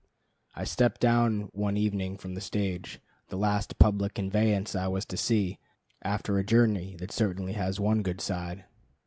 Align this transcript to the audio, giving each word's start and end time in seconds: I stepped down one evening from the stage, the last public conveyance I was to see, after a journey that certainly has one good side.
I 0.55 0.63
stepped 0.63 0.99
down 0.99 1.49
one 1.53 1.77
evening 1.77 2.17
from 2.17 2.33
the 2.33 2.41
stage, 2.41 2.99
the 3.29 3.35
last 3.37 3.77
public 3.77 4.15
conveyance 4.15 4.75
I 4.75 4.87
was 4.87 5.05
to 5.05 5.15
see, 5.15 5.59
after 6.01 6.39
a 6.39 6.43
journey 6.43 6.95
that 6.95 7.11
certainly 7.11 7.53
has 7.53 7.79
one 7.79 8.01
good 8.01 8.19
side. 8.19 8.65